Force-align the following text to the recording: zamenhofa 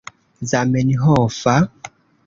zamenhofa 0.49 1.55